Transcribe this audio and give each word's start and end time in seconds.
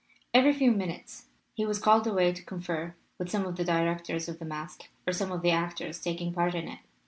Every 0.33 0.51
few 0.53 0.71
minutes 0.71 1.25
he 1.53 1.63
was 1.63 1.77
called 1.77 2.07
away 2.07 2.33
to 2.33 2.43
confer 2.43 2.95
with 3.19 3.29
some 3.29 3.45
of 3.45 3.55
the 3.55 3.63
directors 3.63 4.27
of 4.27 4.39
the 4.39 4.45
masque, 4.45 4.87
or 5.05 5.13
some 5.13 5.31
of 5.31 5.43
the 5.43 5.51
actors 5.51 5.99
taking 6.01 6.33
part 6.33 6.55
in 6.55 6.67
it. 6.67 6.79